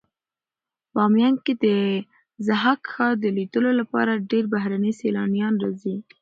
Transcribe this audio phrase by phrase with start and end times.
[0.95, 1.65] بامیان کې د
[2.45, 5.95] ضحاک ښار د لیدلو لپاره ډېر بهرني سېلانیان راځي.